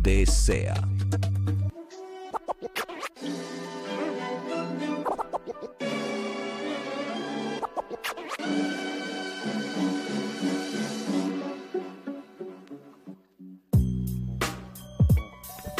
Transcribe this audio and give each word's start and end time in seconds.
donde 0.00 0.26
sea. 0.26 0.74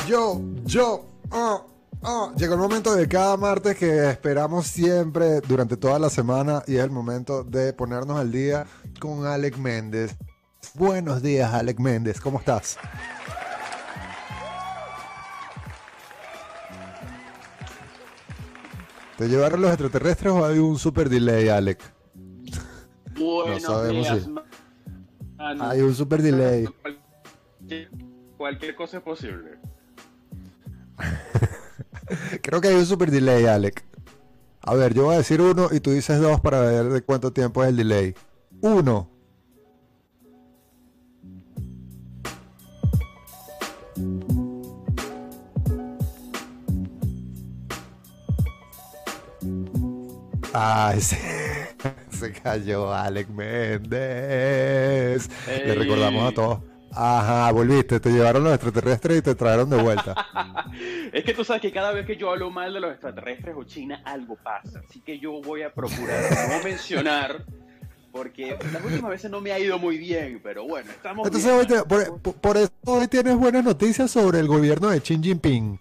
Yo, 0.06 0.40
yo, 0.64 1.06
ah, 1.30 1.62
ah. 2.02 2.32
Llegó 2.36 2.54
el 2.54 2.60
momento 2.60 2.94
de 2.94 3.06
cada 3.06 3.36
martes 3.36 3.76
que 3.76 4.10
esperamos 4.10 4.66
siempre 4.66 5.40
durante 5.40 5.76
toda 5.76 6.00
la 6.00 6.10
semana 6.10 6.64
y 6.66 6.76
es 6.76 6.82
el 6.82 6.90
momento 6.90 7.44
de 7.44 7.72
ponernos 7.72 8.18
al 8.18 8.32
día 8.32 8.66
con 8.98 9.24
Alec 9.24 9.56
Méndez. 9.56 10.16
Buenos 10.74 11.22
días, 11.22 11.54
Alec 11.54 11.78
Méndez, 11.78 12.20
¿cómo 12.20 12.40
estás? 12.40 12.76
¿Te 19.20 19.28
llevaron 19.28 19.60
los 19.60 19.70
extraterrestres 19.70 20.32
o 20.32 20.46
hay 20.46 20.58
un 20.58 20.78
super 20.78 21.10
delay, 21.10 21.50
Alec? 21.50 21.78
Buenos 23.18 23.60
sabemos 23.62 24.06
días, 24.06 24.22
si- 24.22 24.30
mano. 24.30 25.62
Hay 25.62 25.82
un 25.82 25.94
super 25.94 26.22
delay. 26.22 26.66
Cualquier, 26.80 27.90
cualquier 28.38 28.74
cosa 28.74 28.96
es 28.96 29.02
posible. 29.02 29.58
Creo 32.42 32.62
que 32.62 32.68
hay 32.68 32.76
un 32.76 32.86
super 32.86 33.10
delay, 33.10 33.44
Alec. 33.44 33.84
A 34.62 34.74
ver, 34.74 34.94
yo 34.94 35.04
voy 35.04 35.16
a 35.16 35.18
decir 35.18 35.42
uno 35.42 35.68
y 35.70 35.80
tú 35.80 35.90
dices 35.90 36.18
dos 36.18 36.40
para 36.40 36.60
ver 36.62 36.86
de 36.86 37.02
cuánto 37.02 37.30
tiempo 37.30 37.62
es 37.62 37.68
el 37.68 37.76
delay. 37.76 38.14
Uno. 38.62 39.10
Ay, 50.52 51.00
se, 51.00 51.16
se 52.10 52.32
cayó 52.32 52.92
Alec 52.92 53.28
Méndez. 53.28 55.28
Le 55.46 55.74
recordamos 55.74 56.32
a 56.32 56.34
todos. 56.34 56.58
Ajá, 56.92 57.52
volviste, 57.52 58.00
te 58.00 58.10
llevaron 58.10 58.42
los 58.42 58.52
extraterrestres 58.54 59.18
y 59.18 59.22
te 59.22 59.34
trajeron 59.36 59.70
de 59.70 59.80
vuelta. 59.80 60.14
Es 61.12 61.24
que 61.24 61.34
tú 61.34 61.44
sabes 61.44 61.60
que 61.60 61.72
cada 61.72 61.90
vez 61.92 62.06
que 62.06 62.16
yo 62.16 62.30
hablo 62.30 62.50
mal 62.50 62.72
de 62.72 62.80
los 62.80 62.92
extraterrestres 62.92 63.54
o 63.58 63.64
China, 63.64 64.00
algo 64.04 64.36
pasa. 64.36 64.80
Así 64.88 65.00
que 65.00 65.18
yo 65.18 65.40
voy 65.42 65.62
a 65.62 65.72
procurar 65.74 66.22
no 66.48 66.62
mencionar, 66.64 67.44
porque 68.12 68.56
las 68.72 68.84
últimas 68.84 69.10
veces 69.10 69.30
no 69.30 69.40
me 69.40 69.50
ha 69.52 69.58
ido 69.58 69.78
muy 69.78 69.98
bien, 69.98 70.40
pero 70.42 70.66
bueno, 70.68 70.88
estamos 70.90 71.26
Entonces 71.26 71.50
bien, 71.50 71.60
hoy 71.60 71.66
te- 71.66 71.84
por- 72.20 72.34
por 72.40 72.56
eso 72.56 72.70
hoy 72.86 73.08
tienes 73.08 73.36
buenas 73.36 73.64
noticias 73.64 74.10
sobre 74.10 74.38
el 74.38 74.46
gobierno 74.46 74.90
de 74.90 75.00
Xi 75.00 75.18
Jinping. 75.20 75.80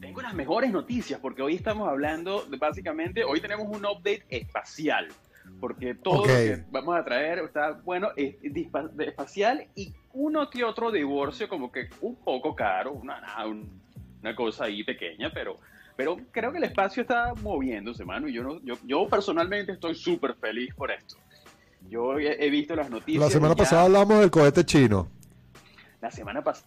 Tengo 0.00 0.22
las 0.22 0.34
mejores 0.34 0.72
noticias, 0.72 1.20
porque 1.20 1.42
hoy 1.42 1.54
estamos 1.56 1.88
hablando, 1.88 2.42
de, 2.44 2.56
básicamente, 2.56 3.22
hoy 3.24 3.40
tenemos 3.40 3.66
un 3.68 3.84
update 3.84 4.24
espacial. 4.30 5.08
Porque 5.58 5.94
todo 5.94 6.18
lo 6.18 6.24
que 6.26 6.62
vamos 6.70 6.96
a 6.96 7.04
traer 7.04 7.40
está, 7.40 7.72
bueno, 7.72 8.10
es 8.16 8.36
espacial 9.00 9.66
y 9.74 9.92
uno 10.12 10.48
que 10.48 10.64
otro 10.64 10.90
divorcio 10.92 11.48
como 11.48 11.72
que 11.72 11.88
un 12.00 12.14
poco 12.16 12.54
caro, 12.54 12.92
una, 12.92 13.20
una 14.22 14.34
cosa 14.36 14.64
ahí 14.66 14.84
pequeña, 14.84 15.30
pero, 15.34 15.56
pero 15.96 16.18
creo 16.30 16.52
que 16.52 16.58
el 16.58 16.64
espacio 16.64 17.02
está 17.02 17.34
moviéndose, 17.42 18.04
mano, 18.04 18.28
y 18.28 18.32
yo, 18.32 18.42
no, 18.44 18.60
yo, 18.62 18.74
yo 18.84 19.08
personalmente 19.08 19.72
estoy 19.72 19.94
súper 19.96 20.34
feliz 20.34 20.72
por 20.74 20.90
esto. 20.92 21.16
Yo 21.88 22.18
he, 22.18 22.46
he 22.46 22.48
visto 22.50 22.76
las 22.76 22.88
noticias. 22.88 23.24
La 23.24 23.30
semana 23.30 23.54
ya- 23.54 23.58
pasada 23.58 23.82
hablamos 23.84 24.20
del 24.20 24.30
cohete 24.30 24.64
chino. 24.64 25.08
la 26.00 26.10
semana 26.10 26.42
pasada 26.42 26.64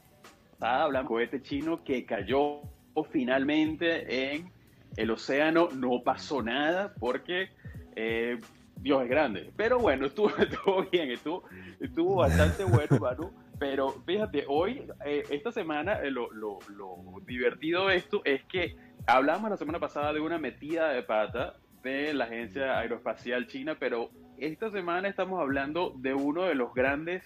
hablamos 0.62 1.10
de 1.10 1.14
cohete 1.16 1.42
chino 1.42 1.84
que 1.84 2.04
cayó 2.06 2.60
finalmente 3.04 4.34
en 4.36 4.52
el 4.98 5.12
océano. 5.12 5.70
No 5.74 6.04
pasó 6.04 6.42
nada 6.44 6.94
porque 7.00 7.50
eh, 7.96 8.40
Dios 8.78 9.04
es 9.04 9.10
grande. 9.10 9.52
Pero 9.56 9.80
bueno, 9.80 10.06
estuvo, 10.06 10.30
estuvo 10.38 10.84
bien, 10.92 11.12
estuvo, 11.12 11.44
estuvo 11.80 12.16
bastante 12.16 12.64
bueno, 12.64 13.00
Manu. 13.00 13.32
Pero 13.60 13.92
fíjate, 14.06 14.44
hoy, 14.48 14.84
eh, 15.06 15.24
esta 15.30 15.52
semana, 15.52 16.02
eh, 16.02 16.12
lo, 16.12 16.32
lo- 16.32 16.60
lo 16.76 16.96
divertido 17.26 17.88
de 17.88 17.96
esto 17.98 18.22
es 18.26 18.44
que 18.46 18.76
hablamos 19.08 19.50
la 19.50 19.58
semana 19.58 19.80
pasada 19.80 20.12
de 20.12 20.20
una 20.20 20.38
metida 20.38 20.90
de 20.90 21.04
pata 21.04 21.56
de 21.82 22.14
la 22.14 22.26
Agencia 22.26 22.78
Aeroespacial 22.80 23.48
China, 23.48 23.78
pero 23.80 24.10
esta 24.38 24.70
semana 24.72 25.08
estamos 25.08 25.40
hablando 25.40 25.94
de 25.98 26.14
uno 26.14 26.44
de 26.44 26.56
los 26.56 26.74
grandes 26.74 27.24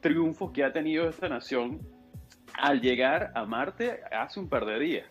triunfos 0.00 0.52
que 0.52 0.62
ha 0.64 0.72
tenido 0.72 1.08
esta 1.08 1.28
nación 1.28 1.80
al 2.54 2.80
llegar 2.80 3.32
a 3.34 3.44
Marte 3.44 4.00
hace 4.10 4.40
un 4.40 4.48
par 4.48 4.64
de 4.64 4.78
días. 4.78 5.06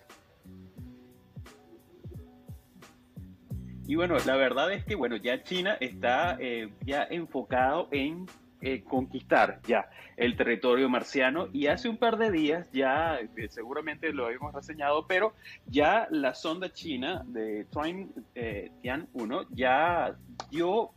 Y 3.85 3.95
bueno, 3.95 4.15
la 4.25 4.35
verdad 4.37 4.71
es 4.71 4.85
que 4.85 4.95
bueno, 4.95 5.17
ya 5.17 5.43
China 5.43 5.77
está 5.79 6.37
eh, 6.39 6.69
ya 6.85 7.03
enfocado 7.09 7.89
en 7.91 8.25
eh, 8.65 8.81
conquistar 8.81 9.59
ya 9.67 9.89
el 10.15 10.37
territorio 10.37 10.87
marciano 10.87 11.49
y 11.51 11.67
hace 11.67 11.89
un 11.89 11.97
par 11.97 12.17
de 12.17 12.31
días 12.31 12.65
ya 12.71 13.19
eh, 13.35 13.49
seguramente 13.49 14.13
lo 14.13 14.25
habíamos 14.25 14.53
reseñado, 14.53 15.05
pero 15.05 15.33
ya 15.65 16.07
la 16.11 16.33
sonda 16.33 16.71
china 16.71 17.23
de 17.25 17.65
Tian, 17.65 18.13
eh, 18.35 18.71
Tian 18.81 19.09
1 19.11 19.47
ya 19.49 20.15
dio 20.49 20.91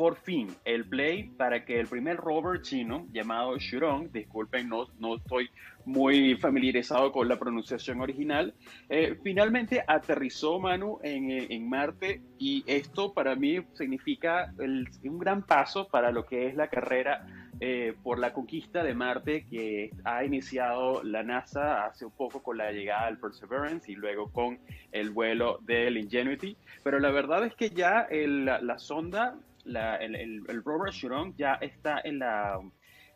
por 0.00 0.16
fin 0.16 0.48
el 0.64 0.86
play 0.88 1.24
para 1.36 1.62
que 1.66 1.78
el 1.78 1.86
primer 1.86 2.16
rover 2.16 2.62
chino 2.62 3.06
llamado 3.12 3.58
Shurong, 3.58 4.10
disculpen, 4.10 4.66
no, 4.66 4.86
no 4.98 5.16
estoy 5.16 5.50
muy 5.84 6.36
familiarizado 6.36 7.12
con 7.12 7.28
la 7.28 7.38
pronunciación 7.38 8.00
original, 8.00 8.54
eh, 8.88 9.18
finalmente 9.22 9.84
aterrizó 9.86 10.58
Manu 10.58 11.00
en, 11.02 11.30
eh, 11.30 11.48
en 11.50 11.68
Marte 11.68 12.22
y 12.38 12.64
esto 12.66 13.12
para 13.12 13.34
mí 13.34 13.58
significa 13.74 14.54
el- 14.58 14.88
un 15.04 15.18
gran 15.18 15.42
paso 15.42 15.86
para 15.86 16.10
lo 16.10 16.24
que 16.24 16.46
es 16.46 16.54
la 16.54 16.68
carrera 16.68 17.26
eh, 17.60 17.92
por 18.02 18.18
la 18.18 18.32
conquista 18.32 18.82
de 18.82 18.94
Marte 18.94 19.44
que 19.50 19.90
ha 20.04 20.24
iniciado 20.24 21.02
la 21.02 21.22
NASA 21.22 21.84
hace 21.84 22.06
un 22.06 22.12
poco 22.12 22.42
con 22.42 22.56
la 22.56 22.72
llegada 22.72 23.04
del 23.04 23.18
Perseverance 23.18 23.92
y 23.92 23.96
luego 23.96 24.32
con 24.32 24.58
el 24.92 25.10
vuelo 25.10 25.58
del 25.60 25.98
Ingenuity. 25.98 26.56
Pero 26.82 26.98
la 27.00 27.10
verdad 27.10 27.44
es 27.44 27.54
que 27.54 27.68
ya 27.68 28.06
el- 28.10 28.46
la, 28.46 28.62
la 28.62 28.78
sonda, 28.78 29.36
la- 29.72 29.96
el, 29.96 30.14
el- 30.14 30.42
el 30.48 30.64
rover 30.64 30.92
Shurong 30.92 31.34
ya 31.36 31.54
está 31.54 32.00
en 32.04 32.18
la 32.18 32.58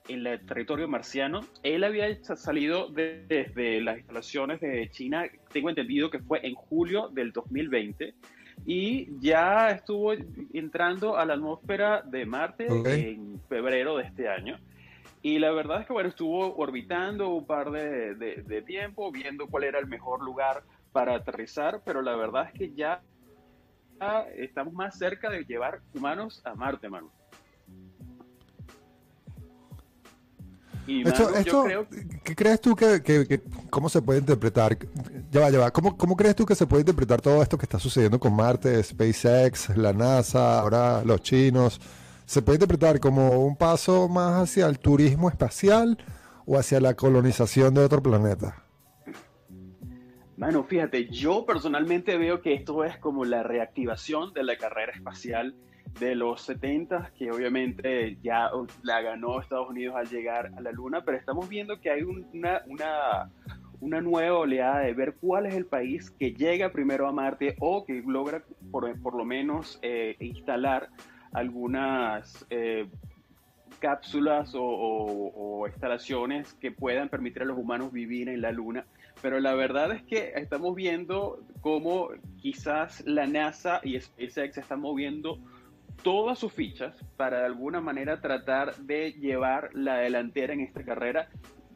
en 0.07 0.27
el 0.27 0.45
territorio 0.45 0.87
marciano. 0.87 1.41
Él 1.63 1.83
había 1.83 2.15
sa- 2.23 2.37
salido 2.37 2.91
de- 2.91 3.25
desde 3.27 3.81
las 3.81 3.97
instalaciones 3.97 4.61
de 4.61 4.91
China, 4.91 5.25
tengo 5.51 5.71
entendido 5.71 6.11
que 6.11 6.19
fue 6.19 6.47
en 6.47 6.55
julio 6.55 7.09
del 7.09 7.33
2020, 7.33 8.13
y 8.67 9.09
ya 9.19 9.71
estuvo 9.71 10.13
entrando 10.53 11.17
a 11.17 11.25
la 11.25 11.33
atmósfera 11.35 12.03
de 12.03 12.27
Marte 12.27 12.71
Ok. 12.71 12.87
en 12.87 13.41
febrero 13.49 13.97
de 13.97 14.05
este 14.05 14.29
año. 14.29 14.59
Y 15.23 15.39
la 15.39 15.53
verdad 15.53 15.81
es 15.81 15.87
que, 15.87 15.95
bueno, 15.95 16.11
estuvo 16.11 16.55
orbitando 16.57 17.31
un 17.31 17.47
par 17.47 17.71
de, 17.71 18.15
de- 18.15 18.43
de 18.43 18.61
tiempo, 18.61 19.11
viendo 19.11 19.47
cuál 19.47 19.65
era 19.65 19.79
el 19.79 19.87
mejor 19.87 20.23
lugar 20.23 20.65
para 20.93 21.15
aterrizar, 21.15 21.81
pero 21.83 22.03
la 22.03 22.15
verdad 22.15 22.51
es 22.53 22.59
que 22.59 22.75
ya 22.75 23.01
estamos 24.37 24.75
más 24.75 24.97
cerca 24.99 25.31
de 25.31 25.45
llevar 25.45 25.81
humanos 25.95 26.43
a 26.45 26.55
Marte, 26.55 26.89
mano. 26.89 27.11
Y, 30.87 31.01
Esto, 31.09 31.35
esto, 31.35 31.43
yo 31.43 31.65
creo 31.65 31.87
¿Qué 32.23 32.37
crees 32.37 32.61
tú 32.61 32.77
que, 32.77 33.03
que- 33.03 33.27
que- 33.27 33.41
cómo 33.71 33.89
se 33.89 34.03
puede 34.03 34.19
interpretar? 34.19 34.77
Ya 35.31 35.41
va, 35.41 35.49
ya 35.51 35.59
va. 35.59 35.71
¿Cómo, 35.71 35.97
¿Cómo 35.97 36.15
crees 36.15 36.37
tú 36.37 36.45
que 36.45 36.55
se 36.55 36.67
puede 36.67 36.83
interpretar 36.83 37.23
todo 37.23 37.43
esto 37.43 37.57
que 37.57 37.65
está 37.65 37.79
sucediendo 37.79 38.21
con 38.21 38.35
Marte, 38.37 38.83
SpaceX, 38.83 39.75
la 39.79 39.95
NASA, 39.95 40.61
ahora 40.61 41.03
los 41.03 41.23
chinos? 41.23 41.81
¿Se 42.27 42.43
puede 42.43 42.57
interpretar 42.57 43.01
como 43.01 43.31
un 43.47 43.57
paso 43.57 44.09
más 44.11 44.43
hacia 44.43 44.67
el 44.67 44.79
turismo 44.79 45.31
espacial 45.31 45.97
o 46.45 46.59
hacia 46.59 46.81
la 46.81 46.93
colonización 46.95 47.73
de 47.73 47.83
otro 47.85 48.03
planeta? 48.03 48.64
Mano, 50.37 50.65
fíjate, 50.65 51.09
yo 51.09 51.45
personalmente 51.47 52.17
veo 52.19 52.41
que 52.43 52.55
esto 52.55 52.85
es 52.85 52.99
como 52.99 53.25
la 53.25 53.43
reactivación 53.43 54.33
de 54.33 54.43
la 54.43 54.57
carrera 54.57 54.93
espacial 54.93 55.55
de 56.01 56.17
los 56.17 56.43
70, 56.43 57.13
que 57.17 57.31
obviamente 57.31 58.19
ya 58.21 58.51
la 58.83 59.01
ganó 59.01 59.41
Estados 59.41 59.69
Unidos 59.71 59.95
al 59.97 60.09
llegar 60.09 60.51
a 60.57 60.61
la 60.61 60.73
Luna, 60.73 61.03
pero 61.05 61.17
estamos 61.17 61.49
viendo 61.49 61.79
que 61.81 61.91
hay 61.91 62.03
un- 62.03 62.27
una, 62.33 62.63
una, 62.67 63.31
una 63.81 64.01
nueva 64.01 64.39
oleada 64.39 64.81
de 64.81 64.93
ver 64.93 65.15
cuál 65.21 65.47
es 65.47 65.55
el 65.55 65.67
país 65.67 66.11
que 66.11 66.33
llega 66.33 66.71
primero 66.73 67.07
a 67.07 67.13
Marte 67.13 67.55
o 67.61 67.85
que 67.85 68.03
logra 68.05 68.43
por, 68.73 69.01
por 69.01 69.15
lo 69.17 69.25
menos 69.25 69.79
eh, 69.83 70.17
instalar 70.19 70.89
algunas 71.33 72.45
eh, 72.51 72.89
cápsulas 73.79 74.53
o- 74.57 74.61
o 75.35 75.67
instalaciones 75.69 76.55
que 76.55 76.73
puedan 76.73 77.09
permitir 77.09 77.43
a 77.43 77.45
los 77.45 77.57
humanos 77.59 77.93
vivir 77.93 78.29
en 78.29 78.41
la 78.41 78.51
Luna. 78.51 78.85
Pero 79.25 79.41
la 79.41 79.55
verdad 79.55 79.91
es 79.93 80.03
que 80.03 80.35
estamos 80.37 80.75
viendo 80.75 81.41
cómo 81.63 82.11
quizás 82.37 83.03
la 83.07 83.27
NASA 83.27 83.81
y 83.83 83.99
SpaceX 83.99 84.59
están 84.59 84.83
moviendo 84.83 85.39
todas 86.03 86.39
sus 86.39 86.53
fichas 86.53 86.95
para 87.17 87.39
de 87.39 87.47
alguna 87.47 87.81
manera 87.81 88.21
tratar 88.21 88.77
de 88.77 89.13
llevar 89.13 89.71
la 89.73 89.97
delantera 89.97 90.53
en 90.53 90.61
esta 90.61 90.85
carrera 90.85 91.31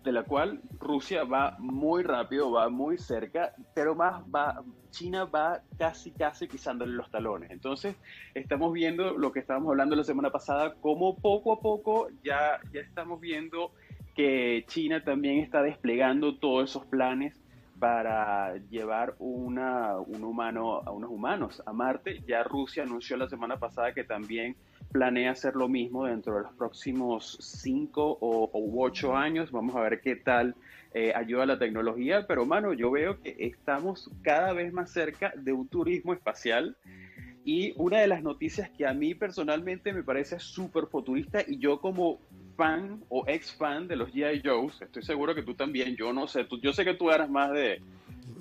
de 0.05 0.13
la 0.13 0.25
cual 0.25 0.61
Rusia 0.79 1.25
va 1.25 1.57
muy 1.59 2.03
rápido, 2.03 2.53
va 2.53 2.69
muy 2.69 2.99
cerca, 2.99 3.55
pero 3.75 3.95
más 3.95 4.23
va, 4.25 4.63
China 4.91 5.25
va 5.25 5.63
casi, 5.79 6.11
casi 6.11 6.49
pisándole 6.49 6.93
los 6.93 7.11
talones. 7.11 7.51
Entonces, 7.51 7.97
estamos 8.35 8.75
viendo 8.75 9.17
lo 9.17 9.33
que 9.33 9.41
estábamos 9.41 9.71
hablando 9.71 9.97
la 9.97 10.05
semana 10.05 10.31
pasada, 10.31 10.75
como 10.83 11.17
poco 11.17 11.55
a 11.55 11.61
poco 11.61 12.09
ya, 12.23 12.61
ya 12.75 12.83
estamos 12.83 13.19
viendo 13.23 13.73
que 14.19 14.65
China 14.67 15.05
también 15.05 15.39
está 15.39 15.63
desplegando 15.63 16.39
todos 16.41 16.69
esos 16.69 16.85
planes 16.87 17.41
para 17.79 18.57
llevar 18.69 19.15
una, 19.21 19.97
un 19.97 20.25
humano 20.25 20.83
a 20.85 20.91
unos 20.91 21.09
humanos 21.09 21.63
a 21.65 21.73
Marte. 21.73 22.21
Ya 22.27 22.43
Rusia 22.43 22.83
anunció 22.83 23.17
la 23.17 23.29
semana 23.29 23.59
pasada 23.61 23.95
que 23.95 24.03
también 24.03 24.57
planea 24.91 25.31
hacer 25.31 25.55
lo 25.55 25.69
mismo 25.69 26.07
dentro 26.07 26.35
de 26.35 26.43
los 26.43 26.53
próximos 26.55 27.39
cinco 27.41 28.19
o, 28.21 28.51
ocho 28.85 29.17
años. 29.17 29.53
Vamos 29.53 29.77
a 29.77 29.83
ver 29.83 30.01
qué 30.01 30.17
tal 30.17 30.57
eh, 30.95 31.13
ayuda 31.15 31.47
la 31.47 31.61
tecnología. 31.61 32.27
Pero, 32.27 32.45
mano, 32.45 32.73
yo 32.73 32.91
veo 32.91 33.21
que 33.21 33.37
estamos 33.39 34.11
cada 34.23 34.53
vez 34.53 34.73
más 34.73 34.91
cerca 34.91 35.33
de 35.37 35.53
un 35.53 35.69
turismo 35.69 36.13
espacial. 36.13 36.77
Y 37.45 37.73
una 37.77 38.01
de 38.01 38.09
las 38.09 38.25
noticias 38.25 38.69
que 38.69 38.85
a 38.85 38.93
mí 38.95 39.15
personalmente 39.15 39.93
me 39.93 40.03
parece 40.03 40.41
súper 40.41 40.87
futurista 40.89 41.41
y 41.47 41.59
yo 41.59 41.81
como 41.81 42.19
fan 42.59 43.05
o 43.09 43.25
ex 43.29 43.53
fan 43.53 43.87
de 43.87 43.95
los 43.95 44.11
G.I. 44.11 44.43
Joes, 44.45 44.83
estoy 44.83 45.05
seguro 45.05 45.33
que 45.33 45.45
tú 45.45 45.55
también, 45.55 45.95
yo 45.95 46.13
no 46.13 46.27
sé, 46.27 46.45
tú, 46.45 46.61
yo 46.61 46.73
sé 46.73 46.85
que 46.85 46.93
tú 46.93 47.09
eras 47.09 47.31
más 47.31 47.53
de, 47.53 47.81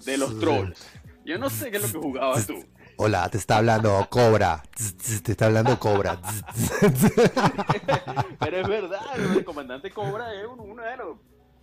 de 0.06 0.18
los 0.18 0.40
trolls. 0.40 0.90
Yo 1.24 1.38
no 1.38 1.52
sé 1.52 1.70
qué 1.70 1.78
es 1.78 1.94
lo 1.94 2.02
que 2.02 2.08
jugabas 2.08 2.48
tú. 2.48 2.66
Hola, 2.96 3.30
te 3.30 3.38
está 3.38 3.58
hablando 3.58 4.08
Cobra. 4.10 4.64
Te 5.24 5.34
está 5.34 5.46
hablando 5.46 5.78
Cobra. 5.78 6.20
Pero 8.40 8.58
es 8.58 8.68
verdad, 8.68 9.20
el 9.20 9.46
comandante 9.46 9.92
Cobra 9.92 10.34
es 10.34 10.48
uno 10.48 10.82
de 10.82 10.98
los 10.98 11.18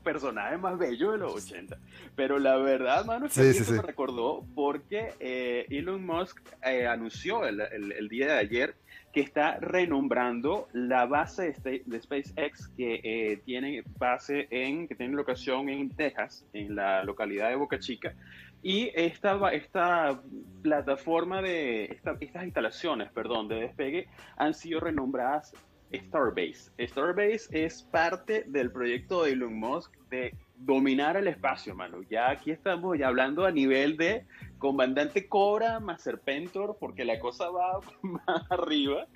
personajes 0.04 0.60
más 0.60 0.78
bellos 0.78 1.12
de 1.12 1.18
los 1.18 1.34
80. 1.34 1.76
Pero 2.14 2.38
la 2.38 2.56
verdad, 2.56 3.04
mano, 3.04 3.26
es 3.26 3.34
que 3.34 3.52
sí, 3.52 3.72
me 3.72 3.82
recordó 3.82 4.44
porque 4.74 5.14
eh, 5.20 5.66
Elon 5.70 6.04
Musk 6.04 6.40
eh, 6.64 6.84
anunció 6.84 7.46
el, 7.46 8.08
día 8.08 8.26
de 8.26 8.32
ayer 8.32 8.74
que 9.12 9.20
está 9.20 9.60
renombrando 9.60 10.66
la 10.72 11.06
base 11.06 11.54
de, 11.62 12.00
SpaceX 12.00 12.66
que 12.76 13.00
eh, 13.04 13.36
tiene 13.44 13.84
base 14.00 14.48
en, 14.50 14.88
que 14.88 14.96
tiene 14.96 15.14
locación 15.14 15.68
en 15.68 15.90
Texas, 15.90 16.44
en 16.52 16.74
la 16.74 17.04
localidad 17.04 17.50
de 17.50 17.54
Boca 17.54 17.78
Chica. 17.78 18.16
Y 18.64 18.90
esta, 18.96 19.38
esta 19.52 20.20
plataforma 20.60 21.40
de, 21.40 21.84
estas 21.84 22.20
instalaciones, 22.20 23.12
perdón, 23.12 23.46
de 23.46 23.60
despegue 23.60 24.08
han 24.36 24.54
sido 24.54 24.80
renombradas 24.80 25.52
Starbase. 25.92 26.72
Starbase 26.84 27.64
es 27.64 27.84
parte 27.84 28.42
del 28.48 28.72
proyecto 28.72 29.22
de 29.22 29.34
Elon 29.34 29.54
Musk 29.54 29.96
de 30.10 30.34
dominar 30.56 31.16
el 31.16 31.28
espacio, 31.28 31.74
mano. 31.74 32.02
Ya 32.08 32.30
aquí 32.30 32.50
estamos 32.50 32.98
ya 32.98 33.08
hablando 33.08 33.44
a 33.44 33.50
nivel 33.50 33.96
de 33.96 34.26
comandante 34.58 35.28
Cobra 35.28 35.80
más 35.80 36.02
Serpentor, 36.02 36.76
porque 36.78 37.04
la 37.04 37.18
cosa 37.18 37.50
va 37.50 37.80
más 38.02 38.50
arriba. 38.50 39.06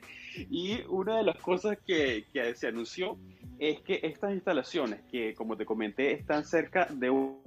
Y 0.50 0.82
una 0.88 1.16
de 1.16 1.24
las 1.24 1.36
cosas 1.38 1.78
que, 1.86 2.26
se 2.54 2.66
anunció 2.66 3.18
es 3.58 3.80
que 3.80 4.00
estas 4.02 4.32
instalaciones, 4.32 5.00
que 5.10 5.34
como 5.34 5.56
te 5.56 5.64
comenté, 5.64 6.12
están 6.12 6.44
cerca 6.44 6.86
de 6.86 7.10
un 7.10 7.38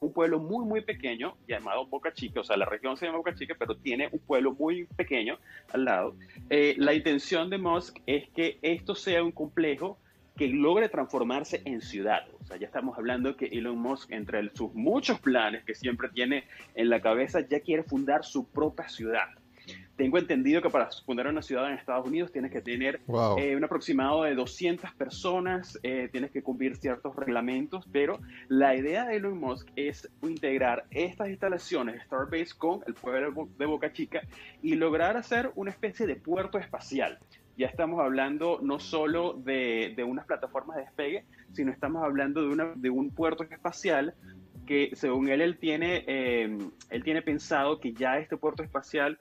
un 0.00 0.12
pueblo 0.12 0.38
muy, 0.38 0.64
muy 0.64 0.80
pequeño 0.82 1.36
llamado 1.46 1.86
Boca 1.86 2.12
Chica, 2.12 2.40
o 2.40 2.44
sea, 2.44 2.56
la 2.56 2.66
región 2.66 2.96
se 2.96 3.06
llama 3.06 3.18
Boca 3.18 3.34
Chica, 3.34 3.56
pero 3.58 3.76
tiene 3.76 4.08
un 4.12 4.20
pueblo 4.20 4.52
muy 4.52 4.84
pequeño 4.84 5.38
al 5.72 5.84
lado. 5.84 6.14
Eh, 6.50 6.74
la 6.78 6.94
intención 6.94 7.50
de 7.50 7.58
Musk 7.58 7.98
es 8.06 8.28
que 8.30 8.58
esto 8.62 8.94
sea 8.94 9.22
un 9.22 9.32
complejo 9.32 9.98
que 10.36 10.48
logre 10.48 10.88
transformarse 10.88 11.62
en 11.64 11.80
ciudad. 11.80 12.26
Sea, 12.48 12.56
ya 12.56 12.66
estamos 12.66 12.96
hablando 12.96 13.36
que 13.36 13.44
Elon 13.44 13.78
Musk, 13.78 14.10
entre 14.10 14.48
sus 14.54 14.74
muchos 14.74 15.20
planes 15.20 15.64
que 15.64 15.74
siempre 15.74 16.08
tiene 16.08 16.44
en 16.74 16.88
la 16.88 17.02
cabeza, 17.02 17.40
ya 17.46 17.60
quiere 17.60 17.82
fundar 17.82 18.24
su 18.24 18.48
propia 18.48 18.88
ciudad. 18.88 19.26
Tengo 19.96 20.16
entendido 20.16 20.62
que 20.62 20.70
para 20.70 20.88
fundar 21.04 21.26
una 21.26 21.42
ciudad 21.42 21.70
en 21.70 21.76
Estados 21.76 22.06
Unidos 22.06 22.32
tienes 22.32 22.50
que 22.50 22.62
tener 22.62 23.02
eh, 23.36 23.54
un 23.54 23.64
aproximado 23.64 24.22
de 24.22 24.34
200 24.34 24.94
personas, 24.94 25.78
eh, 25.82 26.08
tienes 26.10 26.30
que 26.30 26.42
cumplir 26.42 26.76
ciertos 26.76 27.14
reglamentos, 27.16 27.84
pero 27.92 28.18
la 28.48 28.74
idea 28.74 29.04
de 29.04 29.16
Elon 29.16 29.38
Musk 29.38 29.68
es 29.76 30.08
integrar 30.22 30.86
estas 30.90 31.28
instalaciones 31.28 32.02
Starbase 32.04 32.54
con 32.56 32.80
el 32.86 32.94
pueblo 32.94 33.48
de 33.58 33.66
Boca 33.66 33.92
Chica 33.92 34.22
y 34.62 34.76
lograr 34.76 35.18
hacer 35.18 35.50
una 35.54 35.70
especie 35.70 36.06
de 36.06 36.16
puerto 36.16 36.58
espacial 36.58 37.18
ya 37.58 37.66
estamos 37.66 38.00
hablando 38.00 38.60
no 38.62 38.78
solo 38.78 39.32
de, 39.32 39.92
de, 39.96 40.04
unas 40.04 40.24
plataformas 40.26 40.76
de 40.76 40.84
despegue, 40.84 41.24
sino 41.52 41.72
estamos 41.72 42.04
hablando 42.04 42.40
de, 42.40 42.48
una, 42.48 42.72
de 42.76 42.88
un 42.88 43.10
puerto 43.10 43.42
espacial 43.42 44.14
que 44.64 44.90
según 44.94 45.28
él, 45.28 45.40
él 45.40 45.58
tiene, 45.58 46.04
eh, 46.06 46.56
él 46.90 47.02
tiene 47.02 47.20
pensado 47.20 47.80
que 47.80 47.92
ya 47.92 48.18
este 48.18 48.36
puerto 48.36 48.62
espacial 48.62 49.18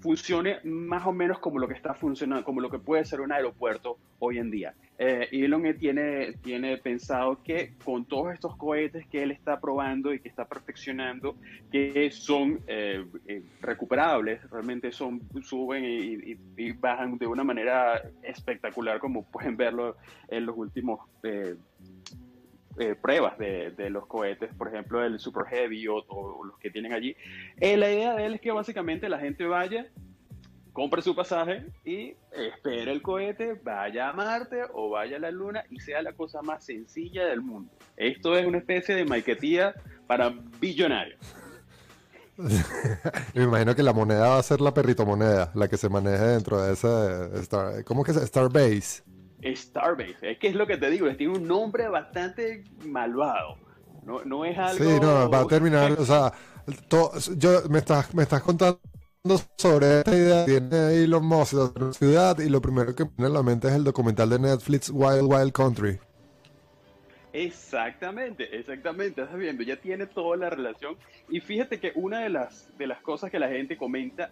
funcione 0.00 0.58
más 0.64 1.06
o 1.06 1.12
menos 1.12 1.38
como 1.38 1.58
lo 1.58 1.66
que 1.66 1.74
está 1.74 1.94
funcionando, 1.94 2.44
como 2.44 2.60
lo 2.60 2.70
que 2.70 2.78
puede 2.78 3.04
ser 3.04 3.20
un 3.20 3.32
aeropuerto 3.32 3.98
hoy 4.20 4.38
en 4.38 4.50
día. 4.50 4.74
Eh, 4.98 5.28
Elon 5.32 5.62
tiene, 5.78 6.34
tiene 6.42 6.76
pensado 6.78 7.42
que 7.42 7.74
con 7.84 8.04
todos 8.04 8.32
estos 8.32 8.56
cohetes 8.56 9.06
que 9.06 9.22
él 9.22 9.30
está 9.30 9.60
probando 9.60 10.12
y 10.12 10.20
que 10.20 10.28
está 10.28 10.46
perfeccionando, 10.46 11.36
que 11.70 12.10
son 12.10 12.60
eh, 12.66 13.04
eh, 13.26 13.42
recuperables, 13.60 14.48
realmente 14.50 14.92
son, 14.92 15.20
suben 15.42 15.84
y, 15.84 16.36
bajan 16.72 17.18
de 17.18 17.26
una 17.26 17.44
manera 17.44 18.02
espectacular, 18.22 19.00
como 19.00 19.24
pueden 19.24 19.56
verlo 19.56 19.96
en 20.28 20.46
los 20.46 20.56
últimos 20.56 21.00
pruebas 23.00 23.38
de, 23.38 23.90
los 23.90 24.06
cohetes, 24.06 24.54
por 24.54 24.68
ejemplo 24.68 25.04
el 25.04 25.18
Super 25.18 25.46
Heavy 25.46 25.86
o, 25.88 26.44
los 26.44 26.58
que 26.58 26.70
tienen 26.70 26.92
allí. 26.92 27.16
Eh, 27.60 27.76
la 27.76 27.90
idea 27.90 28.14
de 28.14 28.26
él 28.26 28.34
es 28.34 28.40
que 28.40 28.50
básicamente 28.50 29.08
la 29.08 29.18
gente 29.18 29.44
vaya, 29.46 29.86
compre 30.72 31.02
su 31.02 31.14
pasaje 31.14 31.66
y 31.84 32.14
espere 32.32 32.92
el 32.92 33.02
cohete, 33.02 33.54
vaya 33.62 34.10
a 34.10 34.12
Marte 34.12 34.62
o 34.72 34.90
vaya 34.90 35.16
a 35.16 35.20
la 35.20 35.30
Luna 35.30 35.64
y 35.70 35.80
sea 35.80 36.02
la 36.02 36.12
cosa 36.12 36.42
más 36.42 36.64
sencilla 36.64 37.26
del 37.26 37.40
mundo. 37.40 37.72
Esto 37.96 38.36
es 38.36 38.46
una 38.46 38.58
especie 38.58 38.94
de 38.94 39.04
maquetía 39.04 39.74
para 40.06 40.32
billonarios. 40.60 41.18
Me 43.34 43.42
imagino 43.42 43.74
que 43.74 43.82
la 43.82 43.92
moneda 43.92 44.28
va 44.28 44.38
a 44.38 44.42
ser 44.44 44.60
la 44.60 44.72
perrito 44.72 45.04
moneda, 45.04 45.50
la 45.54 45.66
que 45.66 45.76
se 45.76 45.88
maneje 45.88 46.24
dentro 46.24 46.62
de 46.62 46.72
ese 46.72 47.40
Star, 47.40 47.84
¿cómo 47.84 48.04
que 48.04 48.12
es? 48.12 48.16
Starbase. 48.18 49.02
Starbase. 49.42 50.32
Es 50.32 50.38
que 50.38 50.48
es 50.48 50.54
lo 50.54 50.66
que 50.66 50.76
te 50.76 50.90
digo, 50.90 51.14
tiene 51.16 51.34
un 51.34 51.46
nombre 51.46 51.88
bastante 51.88 52.64
malvado. 52.86 53.56
No, 54.04 54.24
no 54.24 54.44
es 54.44 54.56
algo. 54.58 54.84
Sí, 54.84 54.98
no, 55.00 55.30
va 55.30 55.40
a 55.40 55.46
terminar. 55.46 55.92
o 55.92 56.04
sea, 56.04 56.32
yo, 57.36 57.62
me, 57.68 57.78
estás, 57.78 58.14
me 58.14 58.22
estás 58.22 58.42
contando 58.42 58.80
sobre 59.56 59.98
esta 59.98 60.16
idea. 60.16 60.44
Tiene 60.44 60.94
Elon 60.94 61.24
Musk 61.24 61.52
de 61.52 61.86
la 61.86 61.92
ciudad 61.92 62.38
y 62.38 62.48
lo 62.48 62.60
primero 62.60 62.94
que 62.94 63.06
pone 63.06 63.28
en 63.28 63.34
la 63.34 63.42
mente 63.42 63.68
es 63.68 63.74
el 63.74 63.84
documental 63.84 64.30
de 64.30 64.38
Netflix 64.38 64.90
Wild 64.90 65.24
Wild 65.24 65.52
Country. 65.52 65.98
Exactamente, 67.32 68.58
exactamente, 68.58 69.22
estás 69.22 69.38
viendo, 69.38 69.62
ya 69.62 69.76
tiene 69.76 70.06
toda 70.06 70.36
la 70.36 70.50
relación. 70.50 70.96
Y 71.28 71.40
fíjate 71.40 71.78
que 71.78 71.92
una 71.94 72.20
de 72.20 72.30
las, 72.30 72.76
de 72.78 72.86
las 72.86 73.00
cosas 73.02 73.30
que 73.30 73.38
la 73.38 73.48
gente 73.48 73.76
comenta 73.76 74.30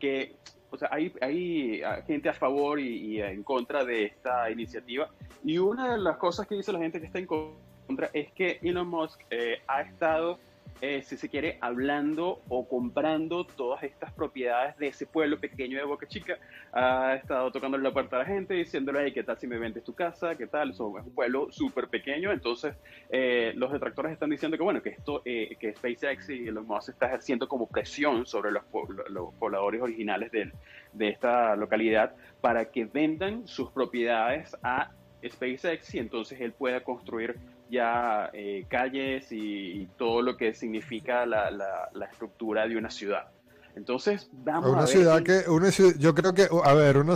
que 0.00 0.36
o 0.70 0.76
sea, 0.76 0.88
hay, 0.92 1.12
hay 1.20 1.82
ah, 1.82 2.02
gente 2.06 2.28
a 2.28 2.34
favor 2.34 2.78
y, 2.80 3.20
en 3.20 3.42
contra 3.42 3.84
de 3.84 4.04
esta 4.04 4.50
iniciativa. 4.50 5.10
Y 5.44 5.58
una 5.58 5.92
de 5.92 5.98
las 5.98 6.16
cosas 6.16 6.46
que 6.46 6.54
dice 6.54 6.72
la 6.72 6.78
gente 6.78 7.00
que 7.00 7.06
está 7.06 7.18
en 7.18 7.26
contra 7.26 8.10
es 8.12 8.30
que 8.32 8.58
Elon 8.62 8.88
Musk 8.88 9.20
eh, 9.30 9.62
ha 9.66 9.82
estado 9.82 10.38
eh, 10.80 11.02
si 11.02 11.16
se 11.16 11.28
quiere, 11.28 11.58
hablando 11.60 12.40
o 12.48 12.68
comprando 12.68 13.44
todas 13.44 13.82
estas 13.82 14.12
propiedades 14.12 14.76
de 14.78 14.88
ese 14.88 15.06
pueblo 15.06 15.38
pequeño 15.38 15.78
de 15.78 15.84
Boca 15.84 16.06
Chica. 16.06 16.38
Ha 16.72 17.14
estado 17.14 17.50
tocando 17.50 17.78
la 17.78 17.92
puerta 17.92 18.16
a 18.16 18.20
la 18.20 18.24
gente, 18.24 18.54
diciéndole, 18.54 19.12
¿qué 19.12 19.22
tal 19.22 19.38
si 19.38 19.46
me 19.46 19.58
vendes 19.58 19.82
tu 19.82 19.94
casa? 19.94 20.36
¿Qué 20.36 20.46
tal? 20.46 20.70
es 20.70 20.80
un 20.80 21.14
pueblo 21.14 21.48
súper 21.50 21.88
pequeño. 21.88 22.30
Entonces, 22.30 22.76
eh, 23.10 23.52
los 23.56 23.72
detractores 23.72 24.12
están 24.12 24.30
diciendo 24.30 24.56
que, 24.56 24.62
bueno, 24.62 24.82
que 24.82 24.90
esto, 24.90 25.22
eh, 25.24 25.56
que 25.58 25.74
SpaceX 25.74 26.30
y 26.30 26.48
Elon 26.48 26.66
Musk 26.66 26.90
está 26.90 27.06
ejerciendo 27.06 27.48
como 27.48 27.66
presión 27.66 28.26
sobre 28.26 28.52
los, 28.52 28.62
los 29.08 29.34
pobladores 29.34 29.82
originales 29.82 30.30
de, 30.30 30.52
de 30.92 31.08
esta 31.08 31.56
localidad 31.56 32.14
para 32.40 32.70
que 32.70 32.84
vendan 32.84 33.46
sus 33.48 33.70
propiedades 33.70 34.56
a 34.62 34.92
SpaceX 35.26 35.94
y 35.94 35.98
entonces 35.98 36.40
él 36.40 36.52
pueda 36.52 36.82
construir 36.84 37.36
ya 37.70 38.30
eh, 38.32 38.66
calles 38.68 39.30
y, 39.30 39.86
todo 39.96 40.22
lo 40.22 40.36
que 40.36 40.54
significa 40.54 41.26
la, 41.26 41.50
la, 41.50 42.04
estructura 42.10 42.66
de 42.66 42.76
una 42.76 42.90
ciudad. 42.90 43.28
Entonces, 43.74 44.28
vamos 44.32 44.72
una 44.72 44.82
a 44.82 44.86
ciudad 44.86 45.22
que 45.22 45.48
una 45.48 45.70
yo 45.70 46.14
creo 46.14 46.34
que 46.34 46.48
a 46.64 46.74
ver, 46.74 46.98
una 46.98 47.14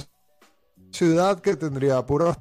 ciudad 0.91 1.41
que 1.41 1.57
tendría 1.57 2.05
puros 2.05 2.37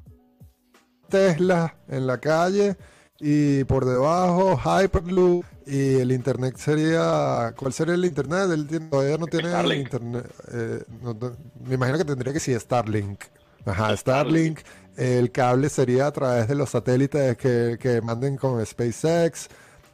Tesla 1.08 1.76
en 1.88 2.06
la 2.06 2.18
calle 2.18 2.76
y 3.20 3.64
por 3.64 3.84
debajo 3.84 4.58
Hyperloop 4.58 5.44
y 5.66 5.94
el 5.96 6.12
internet 6.12 6.56
sería 6.56 7.54
¿cuál 7.56 7.72
sería 7.72 7.94
el 7.94 8.04
internet? 8.04 8.50
Él 8.52 8.88
todavía 8.90 9.16
no 9.16 9.26
tiene 9.26 9.76
internet 9.76 10.26
eh, 10.52 10.82
me 11.64 11.74
imagino 11.74 11.98
que 11.98 12.04
tendría 12.04 12.32
que 12.32 12.40
ser 12.40 12.60
Starlink. 12.60 13.24
Ajá, 13.64 13.96
Starlink 13.96 14.60
El 14.96 15.30
cable 15.32 15.68
sería 15.68 16.06
a 16.06 16.12
través 16.12 16.48
de 16.48 16.54
los 16.54 16.70
satélites 16.70 17.36
que, 17.36 17.78
que 17.80 18.00
manden 18.02 18.36
con 18.36 18.64
SpaceX. 18.64 19.48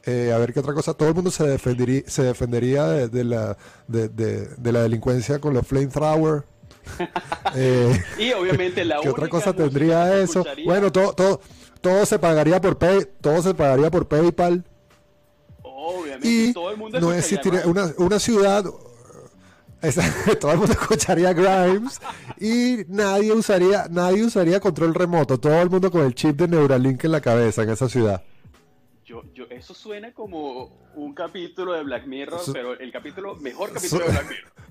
Eh, 0.05 0.31
a 0.33 0.37
ver 0.37 0.53
qué 0.53 0.59
otra 0.59 0.73
cosa. 0.73 0.93
Todo 0.93 1.09
el 1.09 1.15
mundo 1.15 1.31
se 1.31 1.45
defendería, 1.45 2.01
se 2.07 2.23
defendería 2.23 2.85
de, 2.85 3.23
la, 3.23 3.57
de, 3.87 4.49
la 4.71 4.81
delincuencia 4.81 5.39
con 5.39 5.53
los 5.53 5.67
flamethrower. 5.67 6.43
eh, 7.55 8.01
y 8.17 8.31
obviamente 8.31 8.83
la 8.83 8.99
¿Qué 9.01 9.09
otra 9.09 9.27
cosa 9.27 9.53
tendría 9.53 10.19
eso? 10.21 10.43
Bueno, 10.65 10.91
todo, 10.91 11.13
todo, 11.13 11.41
todo 11.81 12.05
se 12.05 12.17
pagaría 12.17 12.59
por 12.59 12.77
pay, 12.77 13.05
todo 13.21 13.41
se 13.41 13.53
pagaría 13.53 13.91
por 13.91 14.07
PayPal. 14.07 14.63
Obviamente, 15.61 16.27
y 16.27 16.53
todo 16.53 16.71
el 16.71 16.77
mundo 16.77 16.99
no 16.99 17.13
existiría 17.13 17.65
una, 17.65 17.93
una 17.97 18.19
ciudad, 18.19 18.65
todo 20.39 20.51
el 20.51 20.57
mundo 20.57 20.73
escucharía 20.73 21.33
Grimes 21.33 22.01
y 22.39 22.79
nadie 22.89 23.31
usaría, 23.31 23.87
nadie 23.89 24.23
usaría 24.23 24.59
control 24.59 24.93
remoto, 24.93 25.39
todo 25.39 25.61
el 25.61 25.69
mundo 25.69 25.89
con 25.89 26.05
el 26.05 26.13
chip 26.13 26.35
de 26.35 26.47
Neuralink 26.47 27.03
en 27.05 27.11
la 27.11 27.21
cabeza 27.21 27.63
en 27.63 27.69
esa 27.69 27.87
ciudad. 27.87 28.21
Yo, 29.05 29.23
yo, 29.33 29.45
eso 29.49 29.73
suena 29.73 30.13
como 30.13 30.89
un 30.95 31.13
capítulo 31.13 31.73
de 31.73 31.83
Black 31.83 32.05
Mirror, 32.05 32.41
pero 32.51 32.77
el 32.77 32.91
capítulo, 32.91 33.35
mejor 33.37 33.71
capítulo 33.71 34.05
de 34.05 34.11
Black 34.11 34.29
Mirror. 34.29 34.53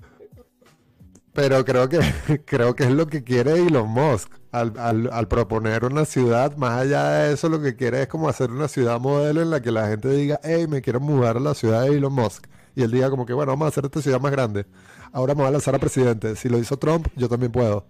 Pero 1.31 1.63
creo 1.63 1.87
que, 1.87 1.99
creo 2.45 2.75
que 2.75 2.83
es 2.83 2.91
lo 2.91 3.07
que 3.07 3.23
quiere 3.23 3.53
Elon 3.53 3.87
Musk 3.87 4.33
al, 4.51 4.73
al, 4.77 5.09
al, 5.13 5.27
proponer 5.27 5.85
una 5.85 6.03
ciudad. 6.03 6.57
Más 6.57 6.81
allá 6.81 7.09
de 7.11 7.33
eso, 7.33 7.47
lo 7.49 7.61
que 7.61 7.75
quiere 7.75 8.01
es 8.01 8.07
como 8.07 8.27
hacer 8.27 8.49
una 8.49 8.67
ciudad 8.67 8.99
modelo 8.99 9.41
en 9.41 9.51
la 9.51 9.61
que 9.61 9.71
la 9.71 9.87
gente 9.87 10.09
diga, 10.09 10.39
hey, 10.43 10.65
me 10.67 10.81
quiero 10.81 10.99
mudar 10.99 11.37
a 11.37 11.39
la 11.39 11.53
ciudad 11.53 11.83
de 11.83 11.95
Elon 11.95 12.11
Musk. 12.11 12.47
Y 12.75 12.81
él 12.81 12.91
diga 12.91 13.11
como 13.11 13.27
que, 13.27 13.33
bueno, 13.33 13.51
vamos 13.51 13.67
a 13.67 13.69
hacer 13.69 13.85
esta 13.85 14.01
ciudad 14.01 14.19
más 14.19 14.31
grande 14.31 14.65
ahora 15.11 15.33
me 15.33 15.41
voy 15.41 15.49
a 15.49 15.51
lanzar 15.51 15.75
a 15.75 15.79
presidente. 15.79 16.35
Si 16.35 16.49
lo 16.49 16.57
hizo 16.59 16.77
Trump, 16.77 17.07
yo 17.15 17.27
también 17.27 17.51
puedo. 17.51 17.85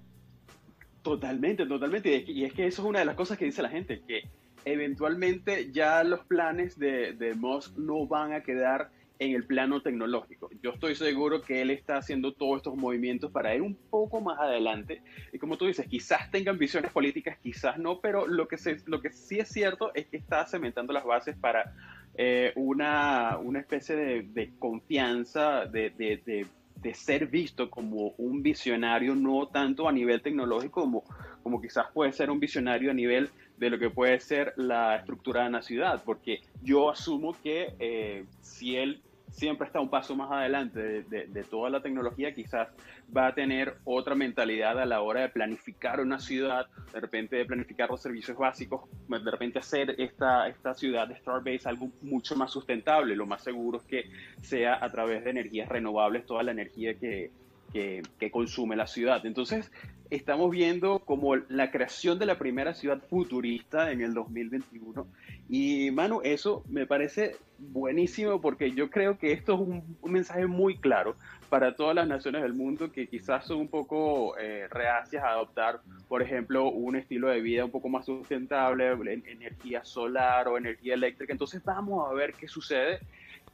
Totalmente, 1.02 1.66
totalmente. 1.66 2.24
Y 2.28 2.46
es 2.46 2.54
que 2.54 2.68
eso 2.68 2.82
es 2.82 2.88
una 2.88 3.00
de 3.00 3.06
las 3.06 3.16
cosas 3.16 3.38
que 3.38 3.46
dice 3.46 3.62
la 3.62 3.70
gente, 3.70 4.02
que 4.08 4.24
eventualmente 4.66 5.72
ya 5.72 6.04
los 6.04 6.22
planes 6.22 6.78
de, 6.78 7.14
de 7.14 7.34
Musk 7.34 7.78
no 7.78 8.06
van 8.06 8.34
a 8.34 8.42
quedar 8.42 8.92
en 9.20 9.36
el 9.36 9.44
plano 9.44 9.82
tecnológico. 9.82 10.50
Yo 10.64 10.72
estoy 10.72 10.96
seguro 10.96 11.42
que 11.42 11.62
él 11.62 11.72
está 11.72 11.98
haciendo 11.98 12.34
todos 12.34 12.58
estos 12.58 12.76
movimientos 12.78 13.32
para 13.32 13.54
ir 13.54 13.62
un 13.62 13.76
poco 13.76 14.22
más 14.22 14.40
adelante. 14.40 15.02
Y 15.34 15.40
como 15.40 15.58
tú 15.58 15.66
dices, 15.66 15.88
quizás 15.88 16.32
tenga 16.32 16.52
ambiciones 16.52 16.92
políticas, 16.92 17.38
quizás 17.44 17.78
no, 17.78 18.00
pero 18.00 18.28
lo 18.28 18.48
que, 18.48 18.58
se, 18.58 18.78
lo 18.86 19.02
que 19.02 19.12
sí 19.12 19.40
es 19.40 19.50
cierto 19.50 19.92
es 19.94 20.08
que 20.08 20.16
está 20.16 20.46
cementando 20.46 20.94
las 20.94 21.04
bases 21.04 21.36
para 21.36 21.74
eh, 22.16 22.54
una, 22.56 23.38
una, 23.38 23.60
especie 23.60 23.96
de, 23.96 24.24
de 24.24 24.54
confianza, 24.58 25.66
de, 25.66 25.90
de, 25.90 26.22
de 26.26 26.48
ser 26.94 27.28
visto 27.28 27.70
como 27.70 28.14
un 28.18 28.42
visionario, 28.42 29.16
no 29.16 29.48
tanto 29.48 29.88
a 29.88 29.92
nivel 29.92 30.22
tecnológico 30.22 30.82
como, 30.82 31.04
como 31.44 31.62
quizás 31.62 31.88
puede 31.94 32.12
ser 32.14 32.32
un 32.32 32.40
visionario 32.40 32.92
a 32.92 32.94
nivel 32.94 33.30
de 33.58 33.70
lo 33.70 33.78
que 33.78 33.90
puede 33.90 34.20
ser 34.20 34.54
la 34.56 34.96
estructura 34.96 35.44
de 35.44 35.50
una 35.50 35.62
ciudad, 35.62 36.02
porque 36.06 36.42
yo 36.64 36.90
asumo 36.90 37.36
que 37.44 37.74
eh, 37.80 38.26
si 38.42 38.78
él 38.78 39.02
siempre 39.32 39.68
está 39.68 39.80
un 39.80 39.90
paso 39.90 40.16
más 40.16 40.32
adelante 40.32 41.04
de, 41.04 41.44
toda 41.50 41.70
la 41.70 41.82
tecnología, 41.82 42.34
quizás 42.34 42.70
va 43.16 43.28
a 43.28 43.34
tener 43.34 43.78
otra 43.86 44.16
mentalidad 44.16 44.80
a 44.80 44.86
la 44.86 45.02
hora 45.02 45.22
de 45.22 45.30
planificar 45.30 46.00
una 46.00 46.20
ciudad, 46.20 46.68
de 46.94 47.00
repente 47.00 47.38
de 47.38 47.46
planificar 47.46 47.90
los 47.90 48.02
servicios 48.02 48.38
básicos, 48.38 48.82
de 49.08 49.32
repente 49.32 49.60
hacer 49.60 49.96
esta, 49.98 50.48
esta 50.48 50.74
ciudad 50.74 51.08
de 51.08 51.16
Starbase 51.16 51.68
algo 51.70 51.90
mucho 52.02 52.36
más 52.36 52.52
sustentable. 52.52 53.16
Lo 53.16 53.26
más 53.26 53.44
seguro 53.44 53.80
es 53.80 53.86
que 53.86 54.10
sea 54.42 54.84
a 54.84 54.90
través 54.90 55.24
de 55.24 55.32
energías 55.32 55.70
renovables 55.70 56.26
toda 56.26 56.44
la 56.44 56.52
energía 56.52 56.94
que, 56.96 57.32
que, 57.72 58.02
que 58.20 58.32
consume 58.32 58.76
la 58.76 58.88
ciudad. 58.88 59.26
Entonces, 59.26 59.72
estamos 60.10 60.50
viendo 60.52 61.00
como 61.00 61.36
la 61.36 61.72
creación 61.72 62.18
de 62.18 62.26
la 62.26 62.38
primera 62.38 62.74
ciudad 62.74 63.00
futurista 63.10 63.92
en 63.92 64.02
el 64.02 64.14
2021. 64.14 65.08
Y, 65.50 65.92
mano, 65.92 66.22
eso 66.24 66.64
me 66.68 66.86
parece 66.86 67.36
buenísimo 67.58 68.40
porque 68.42 68.72
yo 68.72 68.90
creo 68.90 69.18
que 69.18 69.32
esto 69.32 69.54
es 69.54 69.60
un, 69.60 69.98
mensaje 70.12 70.48
muy 70.48 70.78
claro 70.78 71.16
para 71.50 71.76
todas 71.76 71.96
las 71.96 72.08
naciones 72.08 72.42
del 72.42 72.54
mundo 72.54 72.92
que 72.92 73.08
quizás 73.08 73.46
son 73.46 73.58
un 73.58 73.68
poco 73.68 74.38
eh, 74.38 74.68
reacias 74.70 75.24
a 75.24 75.32
adoptar, 75.32 75.82
por 76.08 76.22
ejemplo, 76.22 76.70
un 76.70 76.96
estilo 76.96 77.30
de 77.30 77.42
vida 77.42 77.66
un 77.66 77.72
poco 77.72 77.90
más 77.90 78.06
sustentable, 78.06 78.92
energía 78.92 79.84
solar 79.84 80.48
o 80.48 80.58
energía 80.58 80.94
eléctrica. 80.94 81.34
Entonces, 81.34 81.64
vamos 81.64 82.10
a 82.10 82.14
ver 82.14 82.34
qué 82.34 82.48
sucede. 82.48 83.00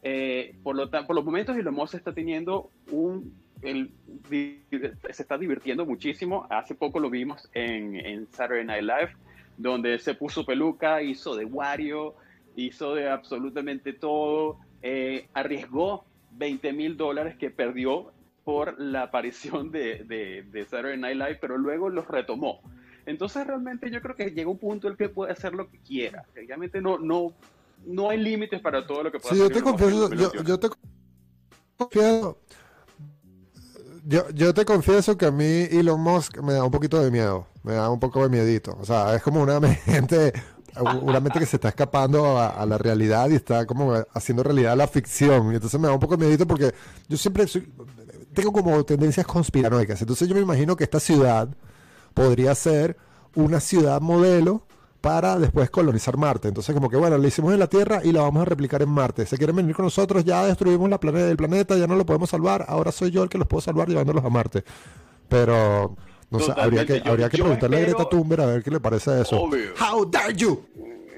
Eh, 0.03 0.53
por, 0.63 0.75
lo 0.75 0.89
por 0.89 1.15
los 1.15 1.25
momentos, 1.25 1.57
Elon 1.57 1.73
Musk 1.73 1.95
está 1.95 2.13
teniendo 2.13 2.69
un 2.91 3.44
él 3.61 3.91
se 4.29 5.21
está 5.21 5.37
divirtiendo 5.37 5.85
muchísimo. 5.85 6.47
Hace 6.49 6.75
poco 6.75 6.99
lo 6.99 7.09
vimos 7.09 7.49
en, 7.53 7.95
en, 7.95 8.27
Saturday 8.31 8.65
Night 8.65 8.83
Live, 8.83 9.15
donde 9.57 9.99
se 9.99 10.13
puso 10.13 10.45
peluca, 10.45 11.01
hizo 11.01 11.35
de 11.35 11.45
Wario, 11.45 12.15
hizo 12.55 12.95
de 12.95 13.09
absolutamente 13.09 13.93
todo, 13.93 14.59
eh, 14.81 15.27
arriesgó 15.33 16.05
20 16.31 16.73
mil 16.73 16.97
dólares 16.97 17.35
que 17.37 17.49
perdió 17.49 18.11
por 18.43 18.79
la 18.79 19.03
aparición 19.03 19.71
de, 19.71 20.03
de, 20.03 20.65
Saturday 20.65 20.97
Night 20.97 21.17
Live, 21.17 21.37
pero 21.41 21.57
luego 21.57 21.89
los 21.89 22.07
retomó. 22.07 22.61
Entonces 23.05 23.45
realmente 23.45 23.89
yo 23.91 24.01
creo 24.01 24.15
que 24.15 24.31
llega 24.31 24.49
un 24.49 24.57
punto 24.57 24.87
en 24.87 24.93
el 24.93 24.97
que 24.97 25.09
puede 25.09 25.31
hacer 25.31 25.53
lo 25.53 25.69
que 25.69 25.79
quiera. 25.79 26.25
Realmente 26.33 26.81
no, 26.81 26.97
no, 26.97 27.33
no 27.85 28.09
hay 28.09 28.19
límites 28.19 28.61
para 28.61 28.85
todo 28.85 29.03
lo 29.03 29.11
que 29.11 29.19
pueda 29.19 29.33
hacer. 29.33 29.47
Yo 29.47 29.53
te 29.53 29.61
confieso, 29.61 30.13
yo, 30.13 30.43
yo 30.43 30.59
te 30.59 30.69
confieso 31.77 32.39
yo, 34.05 34.29
yo 34.29 34.53
te 34.53 34.65
confieso 34.65 35.17
que 35.17 35.25
a 35.25 35.31
mí 35.31 35.67
Elon 35.71 35.99
Musk 35.99 36.39
me 36.41 36.53
da 36.53 36.63
un 36.63 36.71
poquito 36.71 37.01
de 37.01 37.09
miedo, 37.09 37.47
me 37.63 37.73
da 37.73 37.89
un 37.89 37.99
poco 37.99 38.21
de 38.21 38.29
miedito. 38.29 38.77
O 38.79 38.85
sea, 38.85 39.15
es 39.15 39.23
como 39.23 39.41
una 39.41 39.59
mente, 39.87 40.31
una 41.01 41.19
mente 41.19 41.39
que 41.39 41.45
se 41.45 41.57
está 41.57 41.69
escapando 41.69 42.39
a, 42.39 42.65
la 42.65 42.77
realidad 42.77 43.29
y 43.29 43.35
está 43.35 43.65
como 43.65 43.93
haciendo 44.13 44.43
realidad 44.43 44.77
la 44.77 44.87
ficción. 44.87 45.51
Y 45.51 45.55
entonces 45.55 45.79
me 45.79 45.87
da 45.87 45.93
un 45.93 45.99
poco 45.99 46.15
de 46.17 46.25
miedito 46.25 46.45
porque 46.45 46.73
yo 47.07 47.17
siempre 47.17 47.45
tengo 48.33 48.51
como 48.51 48.83
tendencias 48.85 49.25
conspiranoicas. 49.25 49.99
Entonces 50.01 50.27
yo 50.27 50.35
me 50.35 50.41
imagino 50.41 50.75
que 50.75 50.83
esta 50.83 50.99
ciudad 50.99 51.49
podría 52.13 52.53
ser 52.53 52.97
una 53.33 53.59
ciudad 53.59 54.01
modelo 54.01 54.67
para 55.05 55.37
después 55.37 55.69
colonizar 55.69 56.17
Marte. 56.17 56.47
Entonces, 56.47 56.73
como 56.73 56.89
que 56.89 56.97
bueno, 56.97 57.15
lo 57.19 57.27
hicimos 57.27 57.53
en 57.53 57.59
la 57.59 57.67
Tierra 57.67 58.01
y 58.03 58.11
la 58.11 58.21
vamos 58.21 58.41
a 58.41 58.45
replicar 58.45 58.81
en 58.81 58.89
Marte. 58.89 59.27
Se 59.27 59.37
quieren 59.37 59.55
venir 59.55 59.75
con 59.75 59.85
nosotros, 59.85 60.25
ya 60.25 60.43
destruimos 60.47 60.89
la 60.89 60.99
planeta, 60.99 61.29
el 61.29 61.37
planeta, 61.37 61.77
ya 61.77 61.85
no 61.85 61.95
lo 61.95 62.07
podemos 62.07 62.27
salvar, 62.27 62.65
ahora 62.67 62.91
soy 62.91 63.11
yo 63.11 63.21
el 63.21 63.29
que 63.29 63.37
los 63.37 63.47
puedo 63.47 63.61
salvar 63.61 63.87
llevándolos 63.87 64.25
a 64.25 64.29
Marte. 64.31 64.63
Pero, 65.29 65.95
no 66.31 66.39
sé, 66.39 66.51
habría 66.57 66.87
que, 66.87 67.03
habría 67.05 67.29
que 67.29 67.37
preguntarle 67.37 67.77
a 67.77 67.81
Greta 67.81 68.09
Thunberg 68.09 68.41
a 68.41 68.45
ver 68.47 68.63
qué 68.63 68.71
le 68.71 68.79
parece 68.79 69.21
eso. 69.21 69.43
How 69.43 70.05
dare 70.09 70.33
you? 70.33 70.65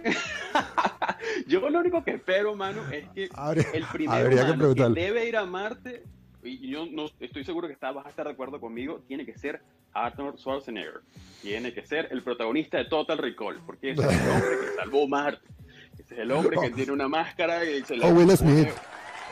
yo 1.47 1.69
lo 1.69 1.79
único 1.79 2.03
que 2.03 2.11
espero, 2.11 2.57
mano, 2.57 2.81
es 2.91 3.07
que 3.11 3.29
el 3.73 3.85
primer 3.93 4.33
humano 4.33 4.73
que, 4.75 4.83
que 4.83 4.89
debe 4.89 5.29
ir 5.29 5.37
a 5.37 5.45
Marte 5.45 6.03
y 6.47 6.69
yo 6.69 6.85
no 6.85 7.05
estoy 7.19 7.43
seguro 7.43 7.67
que 7.67 7.73
está, 7.73 7.91
vas 7.91 8.05
a 8.05 8.09
estar 8.09 8.25
de 8.25 8.33
acuerdo 8.33 8.59
conmigo, 8.59 9.01
tiene 9.07 9.25
que 9.25 9.37
ser 9.37 9.61
Arnold 9.93 10.37
Schwarzenegger. 10.37 11.01
Tiene 11.41 11.73
que 11.73 11.85
ser 11.85 12.07
el 12.11 12.23
protagonista 12.23 12.77
de 12.77 12.85
Total 12.85 13.17
Recall, 13.17 13.61
porque 13.65 13.91
es 13.91 13.99
el 13.99 14.05
hombre 14.05 14.49
que 14.61 14.75
salvó 14.75 15.07
Marte. 15.07 15.47
Ese 15.93 16.13
es 16.13 16.19
el 16.19 16.31
hombre 16.31 16.57
que 16.61 16.69
tiene 16.71 16.91
una 16.91 17.07
máscara 17.07 17.65
y 17.65 17.83
se 17.83 17.97
la... 17.97 18.07
Oh, 18.07 18.11
Will 18.11 18.35
Smith. 18.37 18.69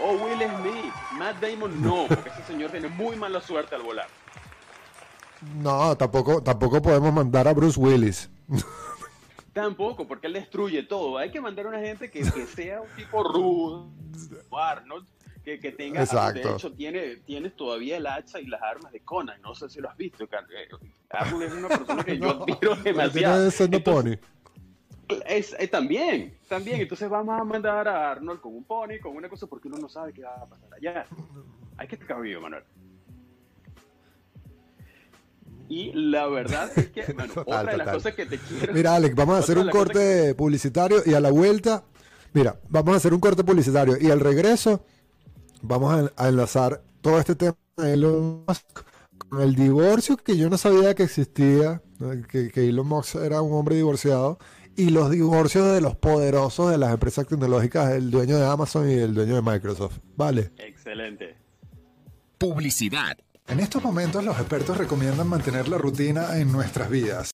Oh, 0.01 0.13
Will 0.13 0.39
Smith. 0.39 0.93
Matt 1.17 1.41
Damon 1.41 1.81
no, 1.81 2.05
porque 2.07 2.29
ese 2.29 2.43
señor 2.43 2.71
tiene 2.71 2.87
muy 2.89 3.15
mala 3.15 3.39
suerte 3.41 3.75
al 3.75 3.83
volar. 3.83 4.07
No, 5.57 5.95
tampoco, 5.95 6.41
tampoco 6.41 6.81
podemos 6.81 7.13
mandar 7.13 7.47
a 7.47 7.53
Bruce 7.53 7.79
Willis. 7.79 8.29
Tampoco, 9.53 10.05
porque 10.07 10.27
él 10.27 10.33
destruye 10.33 10.83
todo. 10.83 11.17
Hay 11.17 11.31
que 11.31 11.39
mandar 11.39 11.65
a 11.67 11.69
una 11.69 11.79
gente 11.79 12.09
que, 12.11 12.19
que 12.19 12.45
sea 12.45 12.81
un 12.81 12.89
tipo 12.95 13.23
rudo. 13.23 13.89
Arnold 14.51 15.07
que, 15.45 15.59
que 15.59 15.71
tenga, 15.71 16.01
Exacto. 16.01 16.47
de 16.47 16.55
hecho 16.55 16.73
tiene, 16.73 17.17
tienes 17.17 17.55
todavía 17.55 17.97
el 17.97 18.07
hacha 18.07 18.39
y 18.39 18.47
las 18.47 18.61
armas 18.63 18.91
de 18.91 19.01
Conan, 19.01 19.39
no 19.43 19.53
sé 19.53 19.69
si 19.69 19.79
lo 19.79 19.89
has 19.89 19.95
visto, 19.95 20.23
eh, 20.23 20.27
Arnold 21.11 21.43
es 21.43 21.53
una 21.53 21.67
persona 21.67 22.03
que 22.03 22.17
yo 22.17 22.29
admiro 22.41 22.75
demasiado. 22.77 23.37
Entonces, 23.37 23.69
no 23.69 23.83
pony. 23.83 24.17
Es, 25.27 25.55
eh, 25.59 25.67
también, 25.67 26.35
también, 26.49 26.81
entonces 26.81 27.07
vamos 27.07 27.39
a 27.39 27.43
mandar 27.43 27.87
a 27.87 28.11
Arnold 28.11 28.41
con 28.41 28.55
un 28.55 28.63
pony, 28.63 28.99
con 28.99 29.15
una 29.15 29.29
cosa, 29.29 29.45
porque 29.45 29.67
uno 29.67 29.77
no 29.77 29.87
sabe 29.87 30.13
qué 30.13 30.23
va 30.23 30.33
a 30.33 30.45
pasar 30.47 30.73
allá. 30.73 31.05
Hay 31.77 31.87
que 31.87 31.95
estar 31.95 32.19
vivo, 32.19 32.41
Manuel. 32.41 32.63
Y 35.69 35.91
la 35.93 36.25
verdad 36.27 36.71
es 36.75 36.87
que, 36.87 37.13
bueno, 37.13 37.33
otra 37.35 37.71
de 37.71 37.77
las 37.77 37.89
cosas 37.89 38.15
que 38.15 38.25
te 38.25 38.39
quiero... 38.39 38.73
Mira, 38.73 38.95
Alex, 38.95 39.13
vamos 39.15 39.35
a 39.35 39.39
hacer 39.39 39.59
un 39.59 39.69
corte 39.69 40.33
publicitario 40.33 41.03
y 41.05 41.13
a 41.13 41.19
la 41.19 41.29
vuelta, 41.29 41.83
mira, 42.33 42.59
vamos 42.69 42.95
a 42.95 42.97
hacer 42.97 43.13
un 43.13 43.19
corte 43.19 43.43
publicitario 43.43 43.95
y 43.99 44.09
al 44.09 44.19
regreso 44.19 44.83
vamos 45.67 46.11
a, 46.17 46.27
enlazar 46.27 46.81
todo 47.01 47.19
este 47.19 47.35
tema 47.35 47.57
de 47.77 47.93
Elon 47.93 48.45
Musk 48.47 48.83
con 49.17 49.41
el 49.41 49.55
divorcio 49.55 50.17
que 50.17 50.37
yo 50.37 50.49
no 50.49 50.57
sabía 50.57 50.95
que 50.95 51.03
existía, 51.03 51.81
que, 52.29 52.51
que 52.51 52.69
Elon 52.69 52.87
Musk 52.87 53.15
era 53.15 53.41
un 53.41 53.53
hombre 53.53 53.75
divorciado, 53.75 54.39
y 54.77 54.89
los 54.89 55.09
divorcios 55.09 55.73
de 55.73 55.81
los 55.81 55.95
poderosos 55.95 56.69
de 56.69 56.77
las 56.77 56.91
empresas 56.91 57.27
tecnológicas, 57.27 57.91
el 57.91 58.11
dueño 58.11 58.37
de 58.37 58.45
Amazon 58.45 58.89
y 58.89 58.93
el 58.93 59.13
dueño 59.13 59.35
de 59.35 59.41
Microsoft. 59.41 59.99
¿Vale? 60.17 60.51
Excelente. 60.57 61.35
Publicidad. 62.37 63.17
En 63.47 63.59
estos 63.59 63.83
momentos 63.83 64.23
los 64.25 64.37
expertos 64.37 64.77
recomiendan 64.77 65.27
mantener 65.27 65.67
la 65.67 65.77
rutina 65.77 66.37
en 66.37 66.51
nuestras 66.51 66.89
vidas 66.89 67.23